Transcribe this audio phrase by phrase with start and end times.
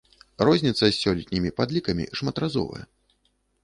[0.47, 2.83] Розніца з сёлетнімі падлікамі шматразовая.